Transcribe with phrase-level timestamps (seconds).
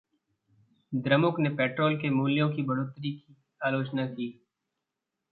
[0.93, 3.35] द्रमुक ने पेट्रोल के मूल्यों में बढ़ोतरी की
[3.61, 4.27] आलोचना की